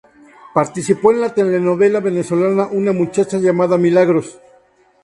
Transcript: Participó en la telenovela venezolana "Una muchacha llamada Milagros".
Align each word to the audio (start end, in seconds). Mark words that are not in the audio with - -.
Participó 0.55 1.11
en 1.11 1.21
la 1.21 1.31
telenovela 1.35 1.99
venezolana 1.99 2.67
"Una 2.71 2.91
muchacha 2.91 3.37
llamada 3.37 3.77
Milagros". 3.77 4.39